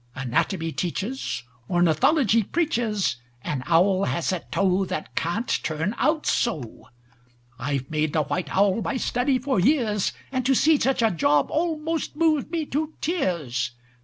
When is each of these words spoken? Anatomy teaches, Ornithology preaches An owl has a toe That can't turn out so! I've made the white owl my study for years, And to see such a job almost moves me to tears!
Anatomy 0.15 0.71
teaches, 0.71 1.43
Ornithology 1.69 2.41
preaches 2.41 3.17
An 3.43 3.61
owl 3.67 4.05
has 4.05 4.31
a 4.31 4.39
toe 4.49 4.83
That 4.83 5.13
can't 5.13 5.47
turn 5.61 5.93
out 5.99 6.25
so! 6.25 6.87
I've 7.59 7.87
made 7.91 8.13
the 8.13 8.23
white 8.23 8.49
owl 8.49 8.81
my 8.81 8.97
study 8.97 9.37
for 9.37 9.59
years, 9.59 10.11
And 10.31 10.43
to 10.47 10.55
see 10.55 10.79
such 10.79 11.03
a 11.03 11.11
job 11.11 11.51
almost 11.51 12.15
moves 12.15 12.49
me 12.49 12.65
to 12.65 12.95
tears! 12.99 13.73